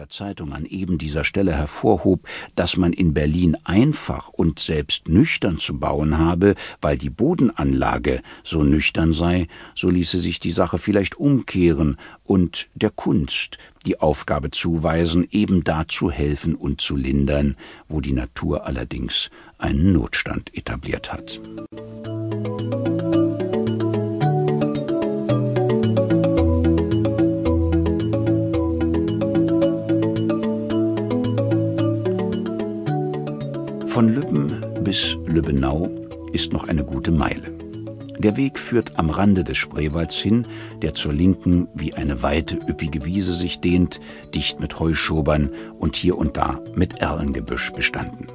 dieser 0.00 0.08
Zeitung 0.08 0.54
an 0.54 0.64
eben 0.64 0.96
dieser 0.96 1.24
Stelle 1.24 1.52
hervorhob, 1.52 2.26
dass 2.54 2.78
man 2.78 2.94
in 2.94 3.12
Berlin 3.12 3.54
einfach 3.64 4.28
und 4.28 4.58
selbst 4.58 5.10
nüchtern 5.10 5.58
zu 5.58 5.78
bauen 5.78 6.16
habe, 6.16 6.54
weil 6.80 6.96
die 6.96 7.10
Bodenanlage 7.10 8.22
so 8.42 8.62
nüchtern 8.62 9.12
sei, 9.12 9.46
so 9.74 9.90
ließe 9.90 10.18
sich 10.18 10.40
die 10.40 10.52
Sache 10.52 10.78
vielleicht 10.78 11.16
umkehren 11.16 11.98
und 12.24 12.68
der 12.74 12.88
Kunst 12.88 13.58
die 13.84 14.00
Aufgabe 14.00 14.50
zuweisen, 14.50 15.28
eben 15.30 15.64
da 15.64 15.86
zu 15.86 16.10
helfen 16.10 16.54
und 16.54 16.80
zu 16.80 16.96
lindern, 16.96 17.56
wo 17.86 18.00
die 18.00 18.12
Natur 18.12 18.66
allerdings 18.66 19.28
einen 19.58 19.92
Notstand 19.92 20.56
etabliert 20.56 21.12
hat. 21.12 21.40
Lübbenau 35.30 35.88
ist 36.32 36.52
noch 36.52 36.68
eine 36.68 36.84
gute 36.84 37.12
Meile. 37.12 37.52
Der 38.18 38.36
Weg 38.36 38.58
führt 38.58 38.98
am 38.98 39.08
Rande 39.08 39.44
des 39.44 39.56
Spreewalds 39.56 40.16
hin, 40.16 40.46
der 40.82 40.94
zur 40.94 41.12
Linken 41.12 41.68
wie 41.72 41.94
eine 41.94 42.22
weite, 42.22 42.58
üppige 42.68 43.06
Wiese 43.06 43.32
sich 43.34 43.60
dehnt, 43.60 44.00
dicht 44.34 44.60
mit 44.60 44.78
Heuschobern 44.78 45.50
und 45.78 45.96
hier 45.96 46.18
und 46.18 46.36
da 46.36 46.60
mit 46.74 46.98
Erlengebüsch 47.00 47.72
bestanden. 47.72 48.26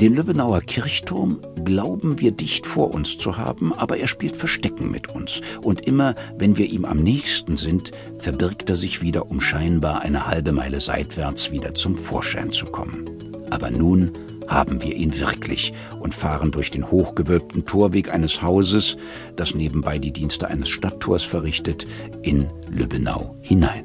Den 0.00 0.14
Lübbenauer 0.14 0.60
Kirchturm 0.60 1.40
glauben 1.64 2.20
wir 2.20 2.30
dicht 2.30 2.68
vor 2.68 2.94
uns 2.94 3.18
zu 3.18 3.36
haben, 3.36 3.72
aber 3.72 3.96
er 3.98 4.06
spielt 4.06 4.36
Verstecken 4.36 4.92
mit 4.92 5.08
uns. 5.08 5.40
Und 5.60 5.80
immer, 5.80 6.14
wenn 6.36 6.56
wir 6.56 6.66
ihm 6.66 6.84
am 6.84 6.98
nächsten 6.98 7.56
sind, 7.56 7.90
verbirgt 8.20 8.70
er 8.70 8.76
sich 8.76 9.02
wieder, 9.02 9.28
um 9.28 9.40
scheinbar 9.40 10.02
eine 10.02 10.28
halbe 10.28 10.52
Meile 10.52 10.80
seitwärts 10.80 11.50
wieder 11.50 11.74
zum 11.74 11.96
Vorschein 11.96 12.52
zu 12.52 12.66
kommen. 12.66 13.10
Aber 13.50 13.72
nun 13.72 14.12
haben 14.48 14.82
wir 14.82 14.94
ihn 14.94 15.18
wirklich 15.20 15.72
und 16.00 16.14
fahren 16.14 16.50
durch 16.50 16.70
den 16.70 16.90
hochgewölbten 16.90 17.66
Torweg 17.66 18.12
eines 18.12 18.42
Hauses, 18.42 18.96
das 19.36 19.54
nebenbei 19.54 19.98
die 19.98 20.12
Dienste 20.12 20.48
eines 20.48 20.68
Stadttors 20.68 21.22
verrichtet, 21.22 21.86
in 22.22 22.48
Lübbenau 22.68 23.36
hinein. 23.42 23.84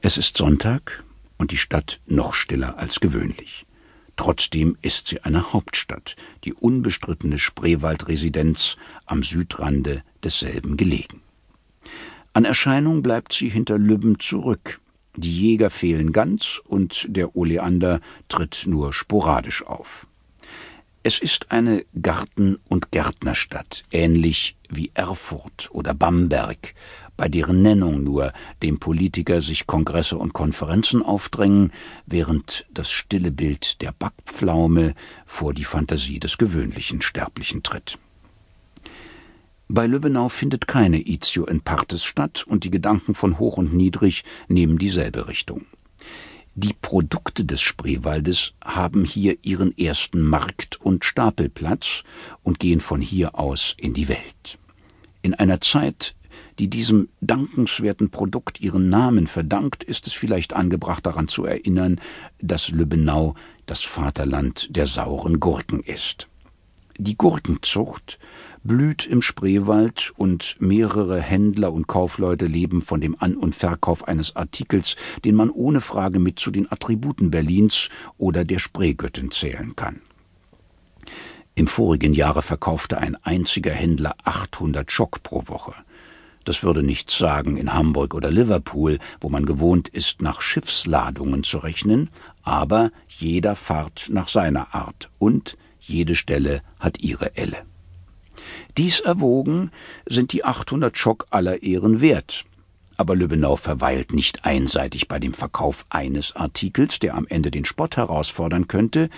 Es 0.00 0.16
ist 0.16 0.36
Sonntag 0.36 1.02
und 1.38 1.50
die 1.50 1.56
Stadt 1.56 2.00
noch 2.06 2.34
stiller 2.34 2.78
als 2.78 3.00
gewöhnlich. 3.00 3.66
Trotzdem 4.16 4.76
ist 4.82 5.06
sie 5.06 5.20
eine 5.22 5.52
Hauptstadt, 5.52 6.16
die 6.44 6.52
unbestrittene 6.52 7.38
Spreewaldresidenz 7.38 8.76
am 9.06 9.22
Südrande 9.22 10.02
desselben 10.24 10.76
gelegen. 10.76 11.22
An 12.32 12.44
Erscheinung 12.44 13.02
bleibt 13.02 13.32
sie 13.32 13.48
hinter 13.48 13.78
Lübben 13.78 14.18
zurück, 14.18 14.80
die 15.20 15.50
Jäger 15.50 15.70
fehlen 15.70 16.12
ganz 16.12 16.60
und 16.66 17.06
der 17.08 17.36
Oleander 17.36 18.00
tritt 18.28 18.64
nur 18.66 18.92
sporadisch 18.92 19.64
auf. 19.64 20.06
Es 21.02 21.20
ist 21.20 21.52
eine 21.52 21.84
Garten- 22.02 22.58
und 22.68 22.90
Gärtnerstadt, 22.90 23.84
ähnlich 23.92 24.56
wie 24.68 24.90
Erfurt 24.94 25.70
oder 25.72 25.94
Bamberg, 25.94 26.74
bei 27.16 27.28
deren 27.28 27.62
Nennung 27.62 28.04
nur 28.04 28.32
dem 28.62 28.78
Politiker 28.78 29.40
sich 29.40 29.66
Kongresse 29.66 30.18
und 30.18 30.34
Konferenzen 30.34 31.02
aufdrängen, 31.02 31.72
während 32.06 32.66
das 32.72 32.90
stille 32.90 33.32
Bild 33.32 33.80
der 33.80 33.92
Backpflaume 33.92 34.94
vor 35.24 35.54
die 35.54 35.64
Fantasie 35.64 36.20
des 36.20 36.36
gewöhnlichen 36.36 37.00
Sterblichen 37.00 37.62
tritt. 37.62 37.98
Bei 39.70 39.86
Lübbenau 39.86 40.30
findet 40.30 40.66
keine 40.66 40.98
Itio 40.98 41.44
in 41.44 41.60
Partes 41.60 42.02
statt 42.02 42.42
und 42.48 42.64
die 42.64 42.70
Gedanken 42.70 43.14
von 43.14 43.38
Hoch 43.38 43.58
und 43.58 43.74
Niedrig 43.74 44.24
nehmen 44.48 44.78
dieselbe 44.78 45.28
Richtung. 45.28 45.66
Die 46.54 46.72
Produkte 46.72 47.44
des 47.44 47.60
Spreewaldes 47.60 48.54
haben 48.64 49.04
hier 49.04 49.36
ihren 49.42 49.76
ersten 49.76 50.22
Markt 50.22 50.80
und 50.80 51.04
Stapelplatz 51.04 52.02
und 52.42 52.58
gehen 52.58 52.80
von 52.80 53.02
hier 53.02 53.38
aus 53.38 53.76
in 53.78 53.92
die 53.92 54.08
Welt. 54.08 54.58
In 55.20 55.34
einer 55.34 55.60
Zeit, 55.60 56.14
die 56.58 56.68
diesem 56.70 57.10
dankenswerten 57.20 58.08
Produkt 58.08 58.62
ihren 58.62 58.88
Namen 58.88 59.26
verdankt, 59.26 59.84
ist 59.84 60.06
es 60.06 60.14
vielleicht 60.14 60.54
angebracht 60.54 61.04
daran 61.04 61.28
zu 61.28 61.44
erinnern, 61.44 62.00
dass 62.40 62.70
Lübbenau 62.70 63.34
das 63.66 63.84
Vaterland 63.84 64.74
der 64.74 64.86
sauren 64.86 65.40
Gurken 65.40 65.80
ist. 65.80 66.26
Die 66.96 67.16
Gurkenzucht 67.16 68.18
blüht 68.62 69.06
im 69.06 69.22
Spreewald 69.22 70.12
und 70.16 70.56
mehrere 70.60 71.20
Händler 71.20 71.72
und 71.72 71.86
Kaufleute 71.86 72.46
leben 72.46 72.82
von 72.82 73.00
dem 73.00 73.16
An- 73.18 73.36
und 73.36 73.54
Verkauf 73.54 74.06
eines 74.06 74.36
Artikels, 74.36 74.96
den 75.24 75.34
man 75.34 75.50
ohne 75.50 75.80
Frage 75.80 76.18
mit 76.18 76.38
zu 76.38 76.50
den 76.50 76.70
Attributen 76.70 77.30
Berlins 77.30 77.88
oder 78.16 78.44
der 78.44 78.58
Spreegöttin 78.58 79.30
zählen 79.30 79.74
kann. 79.76 80.00
Im 81.54 81.66
vorigen 81.66 82.14
Jahre 82.14 82.42
verkaufte 82.42 82.98
ein 82.98 83.16
einziger 83.16 83.72
Händler 83.72 84.14
800 84.24 84.92
Schock 84.92 85.22
pro 85.22 85.48
Woche. 85.48 85.74
Das 86.44 86.62
würde 86.62 86.82
nichts 86.82 87.18
sagen 87.18 87.56
in 87.56 87.74
Hamburg 87.74 88.14
oder 88.14 88.30
Liverpool, 88.30 88.98
wo 89.20 89.28
man 89.28 89.44
gewohnt 89.44 89.88
ist, 89.88 90.22
nach 90.22 90.40
Schiffsladungen 90.40 91.42
zu 91.42 91.58
rechnen, 91.58 92.10
aber 92.42 92.90
jeder 93.08 93.56
fahrt 93.56 94.08
nach 94.10 94.28
seiner 94.28 94.74
Art 94.74 95.10
und 95.18 95.58
jede 95.80 96.14
Stelle 96.14 96.62
hat 96.78 97.00
ihre 97.00 97.36
Elle. 97.36 97.56
Dies 98.76 99.00
erwogen 99.00 99.70
sind 100.06 100.32
die 100.32 100.44
800 100.44 100.96
Schock 100.96 101.26
aller 101.30 101.62
Ehren 101.62 102.00
wert. 102.00 102.44
Aber 102.96 103.14
Lübbenau 103.14 103.56
verweilt 103.56 104.12
nicht 104.12 104.44
einseitig 104.44 105.06
bei 105.06 105.20
dem 105.20 105.32
Verkauf 105.32 105.86
eines 105.88 106.34
Artikels, 106.34 106.98
der 106.98 107.14
am 107.14 107.26
Ende 107.28 107.50
den 107.50 107.64
Spott 107.64 107.96
herausfordern 107.96 108.66
könnte. 108.66 109.08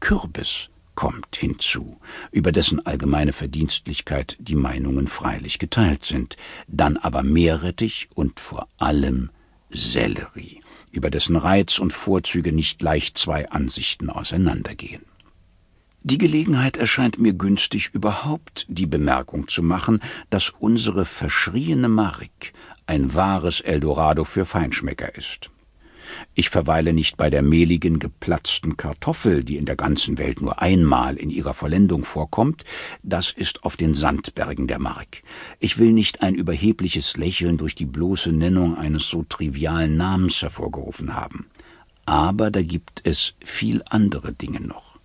Kürbis 0.00 0.70
kommt 0.94 1.36
hinzu, 1.36 1.98
über 2.32 2.50
dessen 2.50 2.84
allgemeine 2.84 3.32
Verdienstlichkeit 3.32 4.36
die 4.40 4.56
Meinungen 4.56 5.06
freilich 5.06 5.58
geteilt 5.58 6.04
sind, 6.04 6.36
dann 6.66 6.96
aber 6.96 7.22
Meerrettich 7.22 8.08
und 8.14 8.40
vor 8.40 8.66
allem 8.78 9.30
Sellerie, 9.70 10.60
über 10.90 11.10
dessen 11.10 11.36
Reiz 11.36 11.78
und 11.78 11.92
Vorzüge 11.92 12.52
nicht 12.52 12.80
leicht 12.82 13.18
zwei 13.18 13.48
Ansichten 13.50 14.08
auseinandergehen. 14.08 15.02
Die 16.08 16.18
Gelegenheit 16.18 16.76
erscheint 16.76 17.18
mir 17.18 17.32
günstig, 17.32 17.90
überhaupt 17.92 18.64
die 18.68 18.86
Bemerkung 18.86 19.48
zu 19.48 19.60
machen, 19.60 20.00
dass 20.30 20.50
unsere 20.50 21.04
verschriene 21.04 21.88
Mark 21.88 22.52
ein 22.86 23.12
wahres 23.14 23.58
Eldorado 23.60 24.22
für 24.22 24.44
Feinschmecker 24.44 25.16
ist. 25.16 25.50
Ich 26.36 26.48
verweile 26.48 26.92
nicht 26.92 27.16
bei 27.16 27.28
der 27.28 27.42
mehligen, 27.42 27.98
geplatzten 27.98 28.76
Kartoffel, 28.76 29.42
die 29.42 29.56
in 29.56 29.64
der 29.64 29.74
ganzen 29.74 30.16
Welt 30.16 30.40
nur 30.40 30.62
einmal 30.62 31.16
in 31.16 31.28
ihrer 31.28 31.54
Vollendung 31.54 32.04
vorkommt, 32.04 32.62
das 33.02 33.32
ist 33.32 33.64
auf 33.64 33.76
den 33.76 33.94
Sandbergen 33.94 34.68
der 34.68 34.78
Mark. 34.78 35.24
Ich 35.58 35.76
will 35.76 35.92
nicht 35.92 36.22
ein 36.22 36.36
überhebliches 36.36 37.16
Lächeln 37.16 37.56
durch 37.56 37.74
die 37.74 37.84
bloße 37.84 38.30
Nennung 38.30 38.78
eines 38.78 39.10
so 39.10 39.24
trivialen 39.24 39.96
Namens 39.96 40.40
hervorgerufen 40.40 41.16
haben. 41.16 41.46
Aber 42.04 42.52
da 42.52 42.62
gibt 42.62 43.00
es 43.02 43.34
viel 43.44 43.82
andere 43.90 44.32
Dinge 44.32 44.60
noch 44.60 44.95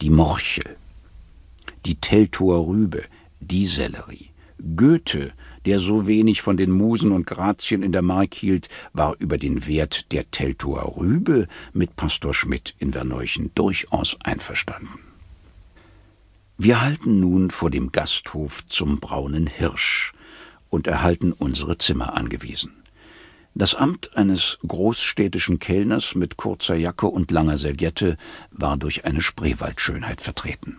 die 0.00 0.10
Morchel, 0.10 0.76
die 1.84 1.96
Teltower 1.96 2.66
Rübe, 2.66 3.04
die 3.40 3.66
Sellerie. 3.66 4.30
Goethe, 4.76 5.32
der 5.66 5.78
so 5.78 6.06
wenig 6.06 6.40
von 6.40 6.56
den 6.56 6.70
Musen 6.70 7.12
und 7.12 7.26
Grazien 7.26 7.82
in 7.82 7.92
der 7.92 8.02
Mark 8.02 8.34
hielt, 8.34 8.68
war 8.92 9.16
über 9.18 9.36
den 9.36 9.66
Wert 9.66 10.10
der 10.12 10.30
Teltower 10.30 10.96
Rübe 10.96 11.48
mit 11.72 11.96
Pastor 11.96 12.32
Schmidt 12.32 12.74
in 12.78 12.92
Verneuchen 12.92 13.50
durchaus 13.54 14.16
einverstanden. 14.22 15.00
Wir 16.56 16.82
halten 16.82 17.20
nun 17.20 17.50
vor 17.50 17.70
dem 17.70 17.92
Gasthof 17.92 18.66
zum 18.68 19.00
Braunen 19.00 19.46
Hirsch 19.46 20.12
und 20.68 20.86
erhalten 20.86 21.32
unsere 21.32 21.78
Zimmer 21.78 22.16
angewiesen. 22.16 22.79
Das 23.54 23.74
Amt 23.74 24.16
eines 24.16 24.58
großstädtischen 24.66 25.58
Kellners 25.58 26.14
mit 26.14 26.36
kurzer 26.36 26.76
Jacke 26.76 27.08
und 27.08 27.30
langer 27.30 27.58
Serviette 27.58 28.16
war 28.50 28.76
durch 28.76 29.04
eine 29.04 29.20
Spreewaldschönheit 29.20 30.20
vertreten. 30.20 30.78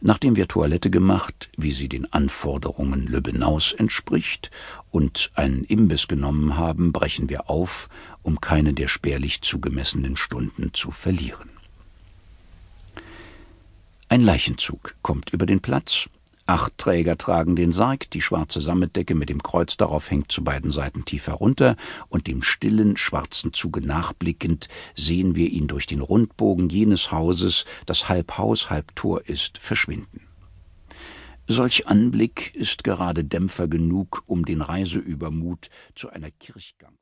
Nachdem 0.00 0.36
wir 0.36 0.48
Toilette 0.48 0.90
gemacht, 0.90 1.48
wie 1.56 1.72
sie 1.72 1.88
den 1.88 2.12
Anforderungen 2.12 3.06
Lübbenaus 3.06 3.72
entspricht, 3.72 4.50
und 4.90 5.30
einen 5.34 5.64
Imbiss 5.64 6.08
genommen 6.08 6.56
haben, 6.58 6.92
brechen 6.92 7.28
wir 7.30 7.48
auf, 7.48 7.88
um 8.22 8.40
keine 8.40 8.74
der 8.74 8.88
spärlich 8.88 9.40
zugemessenen 9.40 10.16
Stunden 10.16 10.74
zu 10.74 10.90
verlieren. 10.90 11.48
Ein 14.10 14.20
Leichenzug 14.20 14.94
kommt 15.02 15.30
über 15.30 15.46
den 15.46 15.60
Platz, 15.60 16.08
Acht 16.46 16.76
Träger 16.76 17.16
tragen 17.16 17.56
den 17.56 17.72
Sarg, 17.72 18.10
die 18.10 18.20
schwarze 18.20 18.60
Sammetdecke 18.60 19.14
mit 19.14 19.30
dem 19.30 19.42
Kreuz 19.42 19.78
darauf 19.78 20.10
hängt 20.10 20.30
zu 20.30 20.44
beiden 20.44 20.70
Seiten 20.70 21.06
tief 21.06 21.26
herunter, 21.26 21.74
und 22.10 22.26
dem 22.26 22.42
stillen, 22.42 22.98
schwarzen 22.98 23.54
Zuge 23.54 23.80
nachblickend 23.80 24.68
sehen 24.94 25.36
wir 25.36 25.48
ihn 25.48 25.68
durch 25.68 25.86
den 25.86 26.00
Rundbogen 26.00 26.68
jenes 26.68 27.10
Hauses, 27.10 27.64
das 27.86 28.10
halb 28.10 28.36
Haus, 28.36 28.68
halb 28.68 28.94
Tor 28.94 29.22
ist, 29.26 29.56
verschwinden. 29.56 30.20
Solch 31.46 31.88
Anblick 31.88 32.54
ist 32.54 32.84
gerade 32.84 33.24
Dämpfer 33.24 33.66
genug, 33.66 34.22
um 34.26 34.44
den 34.44 34.60
Reiseübermut 34.60 35.70
zu 35.94 36.10
einer 36.10 36.30
Kirchgang 36.30 36.92